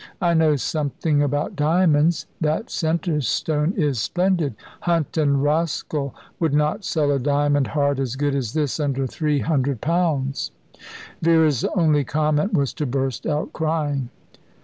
[0.19, 2.25] "I know something about diamonds.
[2.41, 4.55] That centre stone is splendid.
[4.79, 9.41] Hunt and Roskell would not sell a diamond heart as good as this under three
[9.41, 10.49] hundred pounds."
[11.21, 14.09] Vera's only comment was to burst out crying.